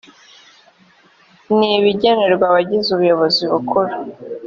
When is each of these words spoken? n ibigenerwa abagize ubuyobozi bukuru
n 1.57 1.59
ibigenerwa 1.77 2.45
abagize 2.49 2.87
ubuyobozi 2.91 3.43
bukuru 3.51 3.93